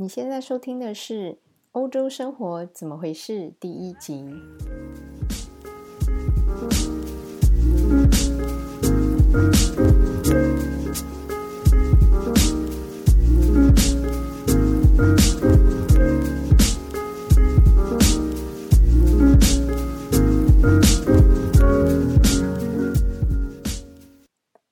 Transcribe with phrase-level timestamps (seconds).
[0.00, 1.32] 你现在收听的是
[1.72, 4.24] 《欧洲生活怎么回事》第一集。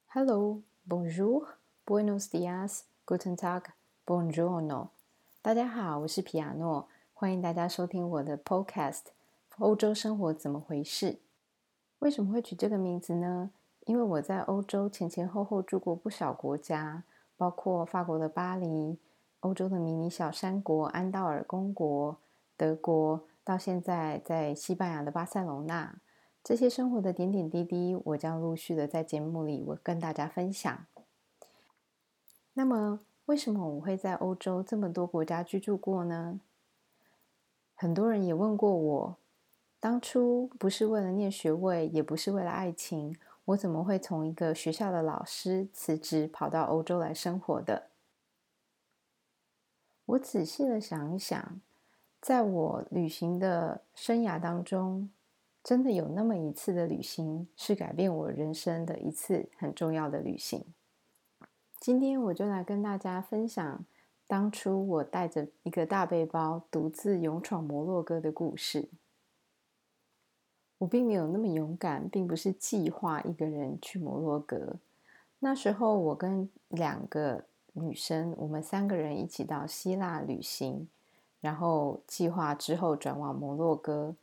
[0.07, 1.49] Hello, bonjour,
[1.85, 3.65] buenos días, guten Tag,
[4.07, 4.98] buongiorno。
[5.41, 9.03] 大家好，我是皮亚诺，欢迎大家收听我的 Podcast
[9.59, 11.13] 《欧洲生活怎么回事》。
[12.01, 13.53] 为什么会取这个名字呢？
[13.87, 17.05] 因为我在欧洲前前后后住过不少国家，
[17.37, 18.99] 包括法国的巴黎、
[19.41, 22.19] 欧洲的迷你小山国安道尔公国、
[22.57, 26.01] 德国，到现在在西班牙的巴塞罗那。
[26.43, 30.87] 这些生活的点点滴滴，我将陆续的在节目里我跟大家分享。
[32.55, 36.41] 那么，为什么我会在欧洲这么多国家居住过呢？
[37.75, 39.17] 很多人也问过我，
[39.79, 47.91] 当初不是为了念学位，也不是为了爱情，我怎么会从一个学校的老师辞职跑到欧洲来生活的？
[50.07, 51.61] 我仔细的想一想，
[52.23, 55.11] 在我旅行的生涯当中，
[55.63, 60.65] 真的有那么一次的旅行，是改变我人生的一次很重要的旅行。
[61.81, 63.85] 今天我就来跟大家分享
[64.27, 68.89] 当初我带着一个大背包，独自勇闯摩洛哥的故事。
[70.79, 74.75] 我并没有那么勇敢，并不是计划一个人去摩洛哥。
[75.39, 80.89] 那时候我跟两个女生，我们三个人一起到希腊旅行，
[81.41, 84.17] 然后计划之后转往摩洛哥。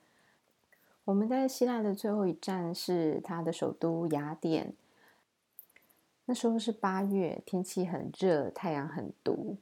[1.05, 4.73] 我们在希腊的最后一站是它的首都雅典。
[6.25, 9.57] 那时候是八月，天气很热，太阳很毒。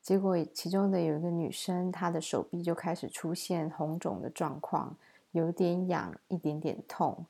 [0.00, 4.96] 结果其中的有一个女生，她的手臂就开始出现红肿的状况，
[5.32, 7.26] 有点痒，一点点痛。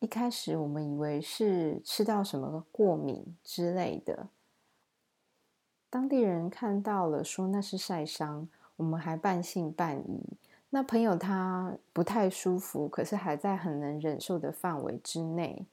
[0.00, 4.28] 一开始我们以为是吃到什么过敏之类的。
[5.88, 10.20] 当地人看到了，说那是晒伤，我们还半信半疑。
[10.70, 15.64] 那朋友他不太舒服，可是还在很能忍受的范围之内。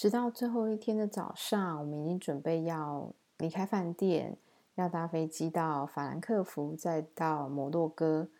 [0.00, 4.38] 直到最后一天的早上，我们已经准备要离开饭店，
[4.76, 8.30] 要搭飞机到法兰克福，再到摩洛哥。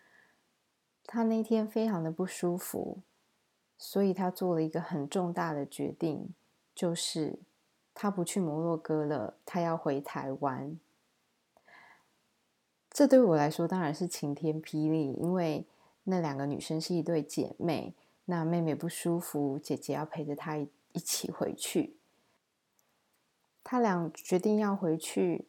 [1.04, 3.00] 他那天非常的不舒服，
[3.76, 6.30] 所以他做了一个很重大的决定，
[6.74, 7.38] 就是
[7.92, 10.80] 他不去摩洛哥了，他要回台湾。
[12.90, 15.66] 这对我来说当然是晴天霹雳，因为
[16.04, 17.94] 那两个女生是一对姐妹，
[18.24, 21.96] 那妹妹不舒服，姐姐要陪着她一一起回去。
[23.62, 25.46] 他俩决定要回去，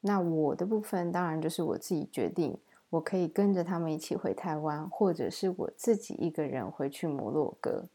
[0.00, 2.56] 那我的部分当然就是我自己决定，
[2.90, 7.86] 我可以跟着他们一起回台湾，或者是我自己一个人回去摩洛哥。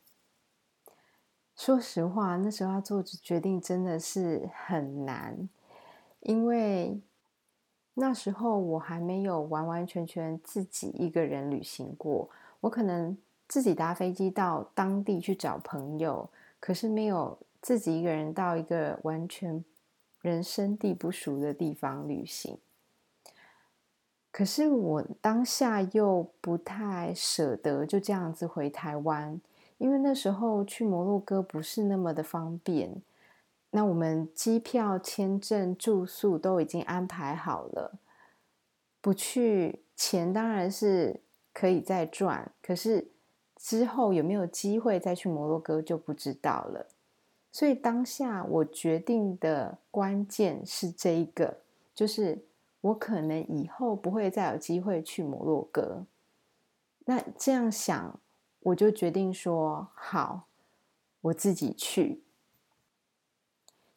[1.56, 5.50] 说实话，那时候要做决定真的是很难，
[6.22, 7.02] 因为。
[7.96, 12.28] 那时候我还没有完完全全自己一个人旅行过，
[12.60, 13.16] 我可能
[13.48, 16.28] 自己搭飞机到当地去找朋友，
[16.63, 19.66] 可是没有自己一个人到一个完全
[20.22, 22.57] 人生地不熟的地方旅行。
[24.31, 29.41] 可是我当下又不太舍得就这样子回台湾，
[29.78, 33.01] 因为那时候去摩洛哥不是那么的方便。
[33.72, 38.00] 那我们机票、签证、住宿都已经安排好了，
[39.01, 41.19] 不去钱当然是
[41.51, 43.09] 可以再赚，可是
[43.63, 46.85] 之后有没有机会再去摩洛哥就不知道了。
[47.50, 51.59] 所以当下我决定的关键是这一个，
[51.96, 52.44] 就是
[52.81, 56.03] 我可能以后不会再有机会去摩洛哥。
[57.06, 58.19] 那这样想，
[58.59, 60.47] 我就决定说好，
[61.22, 62.22] 我自己去。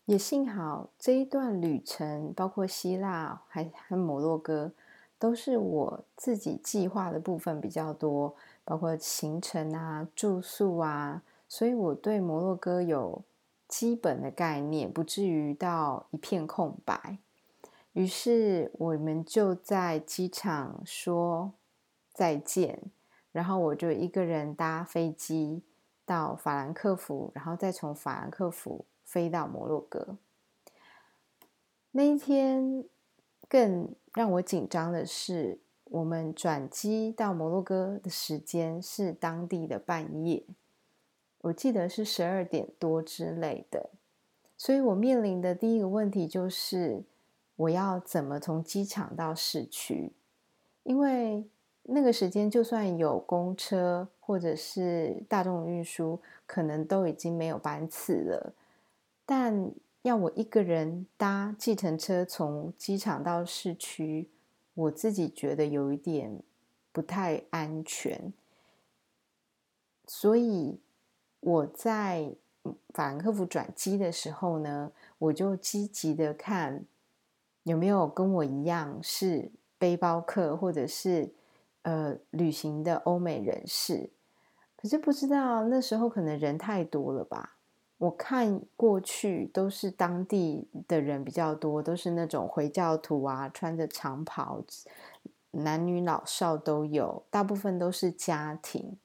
[0.04, 4.70] 也幸好这一段旅程，包括希腊还和摩洛哥，
[5.18, 8.36] 都是我自己计划的部分比较多，
[8.66, 13.22] 包括行程啊、住宿啊，所以我对摩洛哥有
[13.66, 17.16] 基本的概念，不至于到一片空白。
[17.94, 21.54] 于是我们就在机场说
[22.12, 22.82] 再见，
[23.32, 25.62] 然后我就一个人搭飞机
[26.04, 28.84] 到法兰克福，然后再从法兰克福。
[29.06, 30.16] 飞到摩洛哥
[31.92, 32.84] 那一天，
[33.48, 35.60] 更让我紧张的是，
[35.90, 40.42] 我们转机到摩洛哥的时间是当地的半夜，
[41.42, 43.90] 我记得是十二点多之类的。
[44.56, 47.04] 所以我面临的第一个问题就是，
[47.56, 50.12] 我要怎么从机场到市区，
[50.82, 51.44] 因为
[51.84, 58.54] 那个时间就算有公车或者是大众运输，可能都已经没有班次了。
[59.24, 59.70] 但
[60.02, 64.28] 要我一个人搭计程车从机场到市区，
[64.76, 66.42] 我自己觉得有一点
[66.92, 68.32] 不太安全，
[70.06, 70.78] 所以
[71.40, 72.34] 我在
[72.92, 76.84] 法兰克福转机的时候呢，我就积极的看
[77.62, 81.32] 有没有跟我一样是背包客或者是
[81.82, 84.10] 呃旅行的欧美人士，
[84.76, 87.55] 可是不知道那时候可能人太多了吧。
[87.98, 94.62] 我看过去都是当地的人比较多，都是那种回教徒啊，穿着长袍，
[95.52, 98.98] 男女老少都有，大部分都是家庭，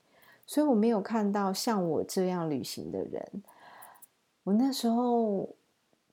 [0.46, 3.44] 所以我没有看到像我这样旅行的人。
[4.44, 5.56] 我那时候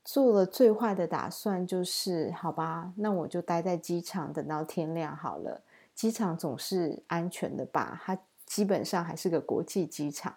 [0.05, 5.63] 做了最坏的打算，就是好吧，那我就待在机场，等到天亮好了。
[5.97, 8.01] 机场总是安全的吧？
[8.05, 8.17] 它
[8.47, 10.37] 基本上还是个国际机场。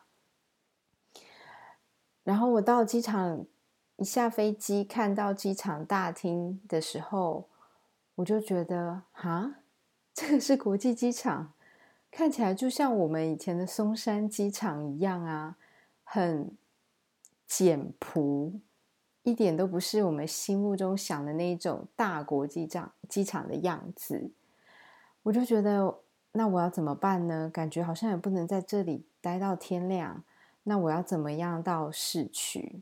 [2.23, 3.45] 然后我到机场，
[3.97, 7.47] 一下飞机看到机场大厅的时候，
[8.15, 9.55] 我就觉得哈，
[10.13, 11.53] 这个是国际机场，
[12.11, 15.57] 看起来就像我们以前的松山机场一样啊，
[16.03, 16.55] 很
[17.47, 18.59] 简朴，
[19.23, 22.79] 一点都不是我们心目中想的那一种大国际机
[23.09, 24.31] 机场的样子。
[25.23, 25.99] 我就觉得，
[26.33, 27.49] 那我要怎么办呢？
[27.51, 30.23] 感觉好像也不能在这里待到天亮。
[30.63, 32.81] 那我要怎么样到市区？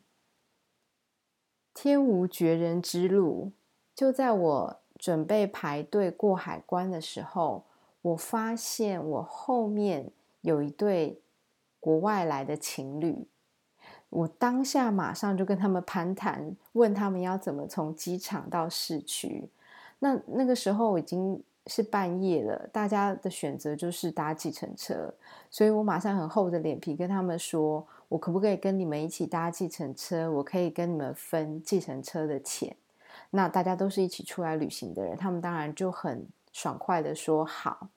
[1.73, 3.51] 天无绝人之路。
[3.95, 7.65] 就在我准备排队过海关的时候，
[8.01, 10.11] 我发现我后面
[10.41, 11.21] 有一对
[11.79, 13.27] 国外来的情侣。
[14.09, 19.49] 我当下马上就跟他们攀谈，问他们要怎么从机场到市区。
[19.99, 21.43] 那那个时候已经。
[21.69, 25.13] 是半夜了，大家的选择就是搭计程车，
[25.51, 30.29] 所以我马上很厚着脸皮跟他们说，我可不可以跟你们一起搭计程车？
[30.31, 32.75] 我可以跟你们分计程车的钱。
[33.29, 37.89] 那大家都是一起出来旅行的人，他们当然就很爽快的说好。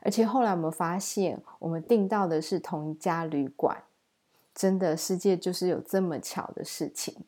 [0.00, 3.84] 而且后来我们发现，我们订到的是同一家旅馆，
[4.52, 7.24] 真的世界就是有这么巧的事情。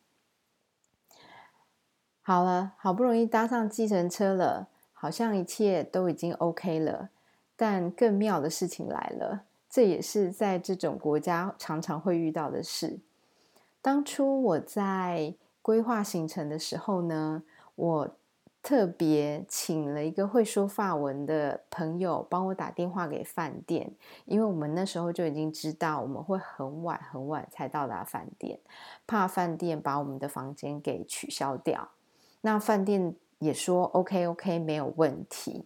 [2.21, 4.67] 好了，好不容易搭上计程车了。
[5.05, 7.09] 好像一切都已经 OK 了，
[7.55, 9.43] 但更妙的事情来了。
[9.69, 12.97] 这也是在这种国家常常会遇到的事。
[13.83, 17.43] 当初我在规划行程的时候呢，
[17.75, 18.15] 我
[18.63, 23.93] 特别请了一个会说法文的朋友帮我打电话给饭店，
[24.25, 28.59] 因为我们那时候就已经知道我们会很晚很晚才到达饭店，
[29.05, 31.89] 怕饭店把我们的房间给取消掉。
[32.41, 33.15] 那饭店。
[33.39, 35.65] 也说 OK OK 没有问题，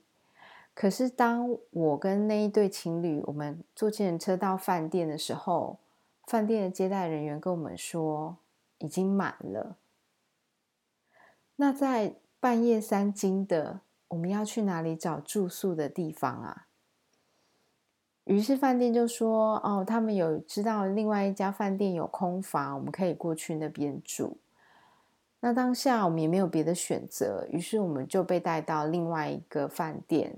[0.73, 5.77] 可是当我跟那一对情侣我们坐计程车到饭店的时候，
[6.25, 8.37] 饭店的接待人员跟我们说
[8.79, 9.77] 已经满了。
[11.57, 16.65] 那在半夜三更的，我们要去哪里找住宿的地方啊？
[18.25, 24.37] 于是饭店就说：“哦，他们有知道另外一家饭店有空房，我们可以过去那边住。”
[25.41, 30.35] 那当下我们也没有别的选择，于是我们就被带到另外一个饭店。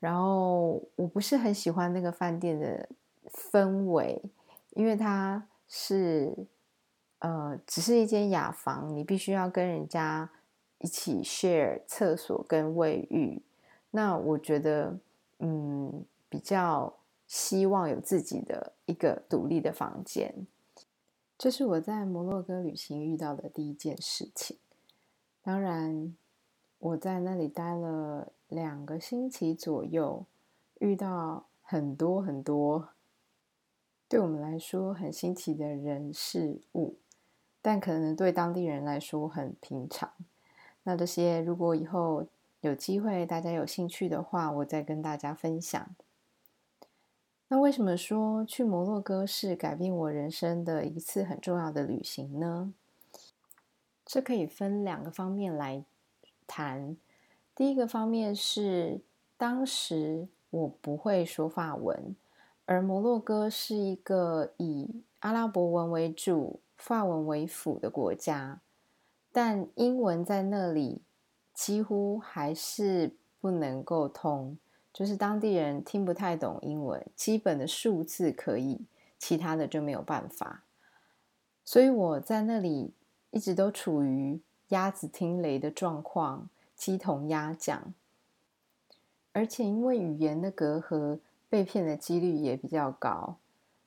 [0.00, 2.88] 然后我不是很喜欢那个饭店的
[3.30, 4.22] 氛围，
[4.70, 6.32] 因为它是
[7.18, 10.30] 呃，只是一间雅房，你必须要跟人家
[10.78, 13.42] 一起 share 厕所跟卫浴。
[13.90, 14.96] 那我觉得，
[15.40, 16.94] 嗯，比较
[17.26, 20.32] 希望有自己的一个独立的房间。
[21.38, 24.58] 这是我在摩洛哥旅行遇到的第一件事情。
[25.40, 26.16] 当然，
[26.80, 30.26] 我在那里待了两个星期左右，
[30.80, 32.88] 遇到很多很多
[34.08, 36.96] 对我们来说很新奇的人事物，
[37.62, 40.12] 但可能对当地人来说很平常。
[40.82, 42.26] 那这些如果以后
[42.62, 45.94] 有机会，大家有兴趣的话，我再跟大家分享。
[47.50, 52.74] 那为什么说去摩洛哥是改变我人生的一次很重要的旅行呢？
[54.04, 55.82] 这可以分两个方面来
[56.46, 56.96] 谈。
[57.54, 59.00] 第一个方面是
[59.36, 62.14] 当时我不会说法文，
[62.66, 68.60] 而摩洛哥是一个以阿拉伯文为主、法文为辅的国家，
[69.32, 71.00] 但英文在那里
[71.54, 74.58] 几乎还是不能够通。
[74.98, 78.80] 就是当地人听不太懂英文，基本的数字可以，
[79.16, 80.64] 其他的就没有办法。
[81.64, 82.90] 所以我在那里
[83.30, 84.40] 一直都处于
[84.70, 87.94] 鸭子听雷的状况，鸡同鸭讲。
[89.30, 93.36] 而且因为语言的隔阂，被骗的几率也比较高。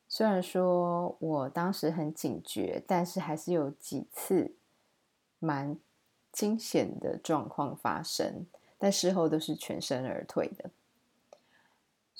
[0.08, 4.54] 虽然说我当时很警觉，但是还是有几次
[5.40, 5.78] 蛮
[6.32, 8.46] 惊险的状况发生，
[8.78, 10.70] 但事后都是全身而退的。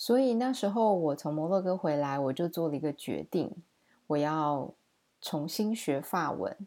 [0.02, 3.56] 所以那时候我从摩洛哥回来，我就做了一个决定，
[4.08, 4.74] 我要
[5.22, 6.58] 重新学法文。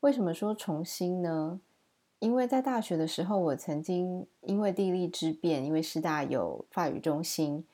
[0.00, 1.60] 为什么说重新呢？
[2.18, 7.66] 因为在大学的时候，我曾经因为地利之便，因为师大有法语中心，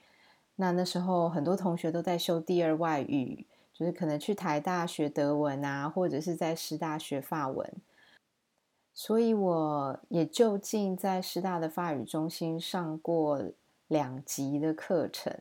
[0.56, 7.72] 那那时候很多同学都在修第二外语，就是可能去台大学德文啊，或者是在师大学法文，
[8.92, 13.40] 所以我也就近在师大的法语中心上过
[13.88, 15.34] 两级的课程，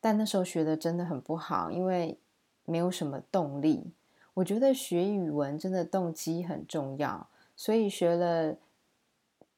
[0.00, 2.18] 但那时候学的真的很不好，因为
[2.64, 3.92] 没有什么动力。
[4.34, 7.28] 我觉得学语文真的动机很重要。
[7.56, 8.56] 所以学了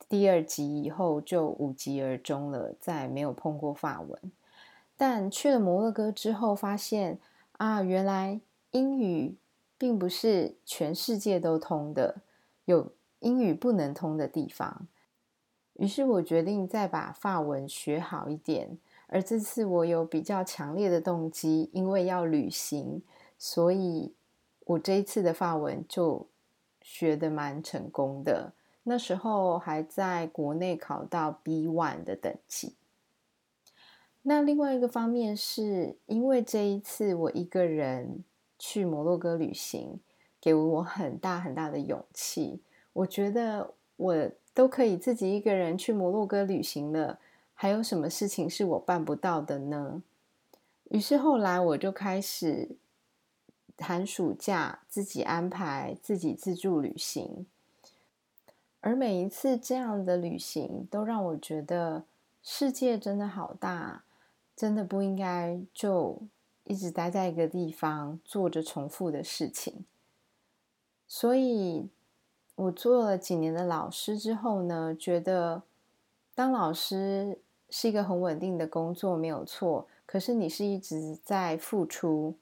[0.08, 4.20] 第二级以后就无疾而终了，再没有碰过法文。
[4.96, 7.18] 但去了摩洛哥之后，发现
[7.52, 9.36] 啊，原来英语
[9.78, 12.16] 并不是全世界都通的，
[12.66, 14.86] 有英语不能通的地方。
[15.78, 18.78] 于是我决定再把法文学好一点。
[19.06, 23.02] 而这次我有比较强烈的动机，因为要旅行，
[23.38, 24.12] 所以
[24.64, 26.26] 我这一次的法文就。
[26.88, 28.52] 学得蛮成功的，
[28.84, 32.76] 那时候还在国内考到 B One 的等级。
[34.22, 38.22] 那另外一个方面是因为这一次我一个人
[38.56, 39.98] 去摩洛哥旅行，
[40.40, 42.60] 给我很大很大的勇气。
[42.92, 47.20] 我觉得我都可以自己一个人去摩洛哥旅行了，
[47.54, 50.02] 还有什么事情是我办不到的呢？
[50.90, 52.70] 于是后来我就开始。
[53.78, 57.44] 寒暑假自己安排，自己自助旅行，
[58.80, 62.04] 而每一次这样的旅行都让我觉得
[62.42, 64.04] 世界真的好大，
[64.56, 66.18] 真的不应该就
[66.64, 69.84] 一直待在一个地方做着重复的事情。
[71.06, 71.90] 所以，
[72.56, 75.62] 我做了几年的老师之后呢，觉得
[76.34, 77.38] 当老师
[77.70, 79.86] 是一个很稳定的工作，没有错。
[80.04, 82.34] 可是你是一直在付出。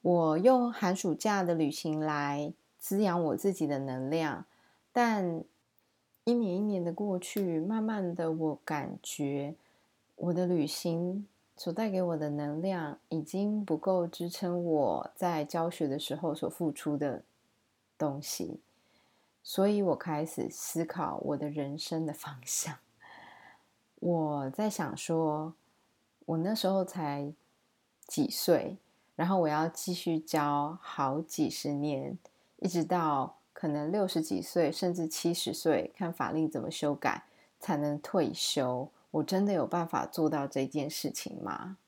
[0.00, 4.44] 我用寒暑假的旅行来滋养我自己的能量，
[4.92, 5.42] 但
[6.22, 9.56] 一年一年的过去，慢慢的我感觉
[10.14, 17.22] 我的旅行所带给我的能量已经不够支撑我在教学的时候所付出的
[17.98, 18.60] 东西，
[19.48, 22.76] 所以我开始思考我的人生的方向。
[23.94, 25.54] 我在想说，
[26.26, 27.32] 我那时候才
[28.06, 28.76] 几岁？
[29.16, 32.18] 然后我要继续教好几十年，
[32.58, 37.24] 一直到可能六十几岁，甚至七十岁，看法令怎么修改
[37.58, 38.90] 才能退休。
[39.10, 41.78] 我真的有办法做到这件事情吗？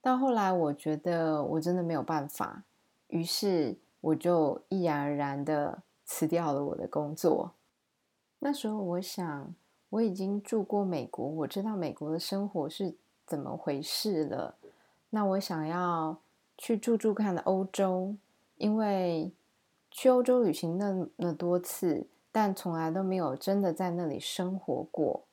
[0.00, 2.64] 到后来，我觉得我真的没有办法，
[3.08, 7.52] 于是我就毅然而然的辞掉了我的工作。
[8.38, 9.54] 那时候，我想
[9.90, 12.94] 我已经住过美国，我知道美国的生活是
[13.26, 14.54] 怎么回事了。
[15.10, 16.16] 那我想要
[16.56, 18.14] 去住住看的欧洲，
[18.56, 19.30] 因为
[19.90, 25.24] 去欧洲旅行那么多次，但从来都没有真的在那里生活过。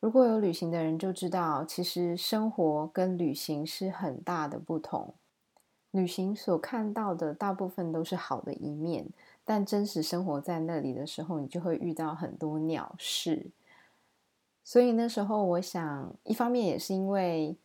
[0.00, 5.14] 如果有旅行的人就知道，其实生活跟旅行是很大的不同。
[5.90, 9.06] 旅行所看到的大部分都是好的一面，
[9.48, 13.46] 但真实生活在那里的时候，你就会遇到很多鸟事。
[14.62, 17.56] 所以那时候我想，一方面也是因为。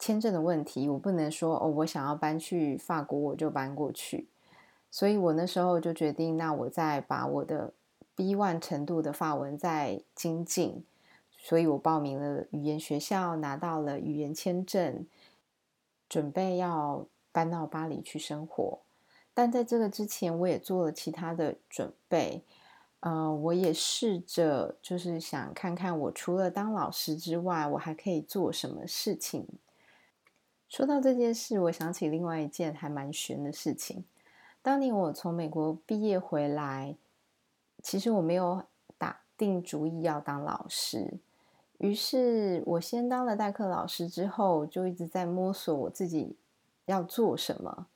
[0.00, 4.28] 签证的问题，我不能说哦，我想要搬去法国，我就搬过去。
[4.92, 7.72] 所以我那时候就决定，那我再把我的
[8.14, 10.84] B1 程度的法文再精进。
[11.36, 15.04] 所以我报名了语言学校，拿到了语言签证，
[16.08, 18.78] 准备要搬到巴黎去生活。
[19.38, 22.42] 但在这个之前，我也做了其他的准备。
[22.98, 29.46] 呃，我也试着就是想看看，我除了当老师之外，我还可以做什么事情。
[30.68, 34.04] 说到这件事，我想起另外一件还蛮悬的事情。
[34.60, 36.96] 当年我从美国毕业回来，
[37.80, 38.64] 其实我没有
[38.98, 41.14] 打定主意要当老师，
[41.78, 46.34] 于是我先当了代课老师，之后就一直在摸索我自己
[46.86, 47.86] 要做什么。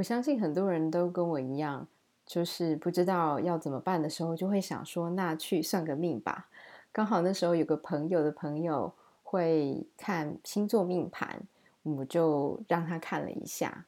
[0.00, 1.86] 我相信很多人都跟我一样，
[2.24, 6.48] 就是不知道要怎么办的时候，就会想说：“那去算个命吧。”
[6.90, 8.92] 刚好那时候有个朋友的朋友。
[9.22, 11.42] 会看星座命盘，
[11.84, 13.86] 我就让他看了一下。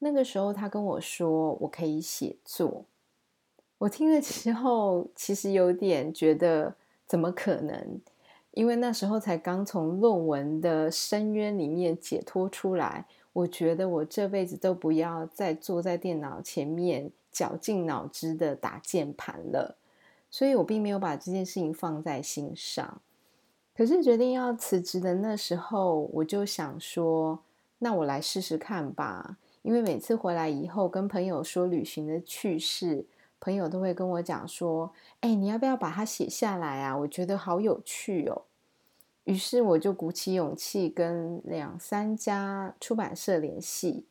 [0.00, 2.84] 那个时候，他跟我说我可以写作。
[3.78, 6.74] 我听了之后，其实有点觉得
[7.06, 8.02] 怎么可能？
[8.50, 19.76] 因为那时候才刚从论文的深渊里面解脱出来，我觉得我这辈子都不要再坐在电脑前面绞尽脑汁的打键盘了，
[20.30, 23.00] 所以我并没有把这件事情放在心上。
[23.74, 27.38] 可是决定要辞职的那时候，我就想说，
[27.78, 29.38] 那我来试试看吧。
[29.62, 33.06] 因为每次回来以后，跟朋友说旅行的趣事。
[33.40, 36.96] 朋友都会跟我讲说：“哎，你要不要把它写下来啊？
[36.96, 38.42] 我觉得好有趣哦。”
[39.24, 44.06] 于是我就鼓起勇气跟两三家出版社联系，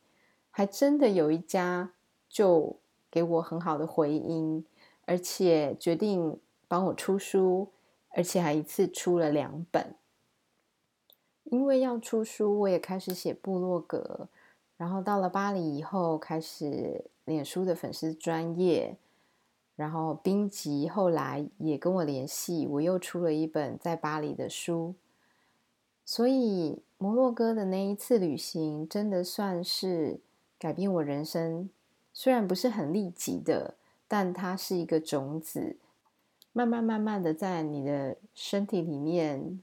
[0.50, 1.92] 还真的有一家
[2.28, 2.76] 就
[3.10, 4.64] 给我很好的回音，
[5.04, 7.68] 而且决定帮我出书，
[8.10, 9.94] 而且还一次出了两本。
[11.44, 14.28] 因为要出书，我也开始写部落格，
[14.78, 18.96] 然后到了巴黎以后，开始脸书的粉丝专业。
[19.74, 24.94] 然后，宾吉后来也跟我联系，我又出了一本在巴黎的书。
[26.04, 30.20] 所以，摩洛哥的那一次旅行真的算是
[30.58, 31.70] 改变我人生，
[32.12, 33.74] 虽然不是很立即的，
[34.08, 35.76] 但它是一个种子，
[36.52, 39.62] 慢慢慢慢的在你的身体里面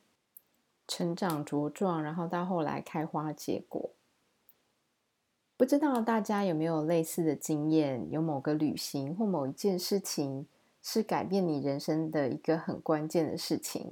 [0.88, 3.90] 成长茁壮，然后到后来开花结果。
[5.56, 8.10] 不知道大家有没有类似的经验？
[8.10, 10.48] 有某个旅行或某一件事情
[10.82, 13.92] 是改变你人生的一个很关键的事情。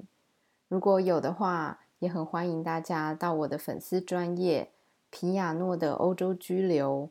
[0.70, 4.72] 如果有的话，也很欢迎大家到我的粉丝专业
[5.10, 7.10] 皮亚诺的欧洲居留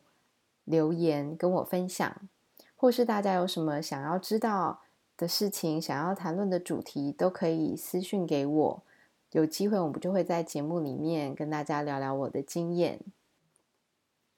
[0.63, 2.15] 留言跟我分享，
[2.75, 4.81] 或是大家有什么想要知道
[5.17, 8.83] 的事情，想要谈论的主题，都可以私讯给我。
[9.31, 12.99] 有机会，我们就会在节目里面跟大家聊聊我的经验。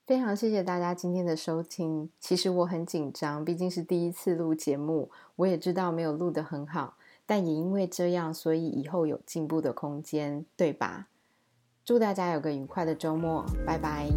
[0.04, 2.10] 非常谢谢大家今天的收听。
[2.18, 6.96] 其实我很紧张，毕竟是第一次录节目，我也知道没有录得很好，
[7.30, 11.06] 但也因为这样，所以以后有进步的空间，对吧？
[11.84, 14.10] 祝大家有个愉快的周末，拜拜。